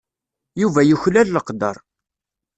Yuba 0.61 0.81
yuklal 0.89 1.27
leqder. 1.35 1.77